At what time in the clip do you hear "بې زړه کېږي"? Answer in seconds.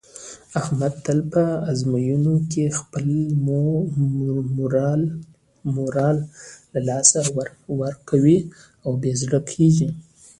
9.01-9.87